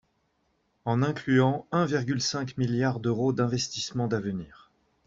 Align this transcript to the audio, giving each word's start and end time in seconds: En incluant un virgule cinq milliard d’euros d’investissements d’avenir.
En 0.83 1.03
incluant 1.03 1.67
un 1.71 1.85
virgule 1.85 2.21
cinq 2.21 2.57
milliard 2.57 2.99
d’euros 3.01 3.33
d’investissements 3.33 4.07
d’avenir. 4.07 4.71